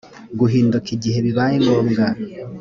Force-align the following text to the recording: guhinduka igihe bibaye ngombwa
guhinduka 0.39 0.87
igihe 0.95 1.19
bibaye 1.25 1.55
ngombwa 1.63 2.05